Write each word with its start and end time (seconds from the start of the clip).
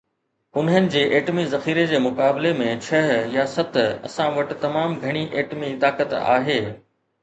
انهن 0.61 0.87
جي 0.95 1.03
ايٽمي 1.17 1.43
ذخيري 1.51 1.83
جي 1.91 1.99
مقابلي 2.07 2.55
۾ 2.63 2.71
ڇهه 2.87 3.21
يا 3.37 3.47
ست، 3.55 3.79
اسان 3.85 4.35
وٽ 4.41 4.59
تمام 4.67 5.01
گهڻي 5.07 5.27
ايٽمي 5.39 5.75
طاقت 5.87 6.21
آهي. 6.27 6.63